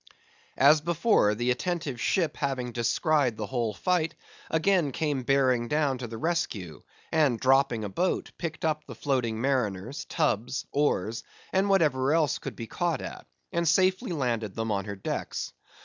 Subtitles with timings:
[0.57, 4.15] As before, the attentive ship having descried the whole fight,
[4.49, 6.81] again came bearing down to the rescue,
[7.11, 11.21] and dropping a boat, picked up the floating mariners, tubs, oars,
[11.53, 15.53] and whatever else could be caught at, and safely landed them on her decks.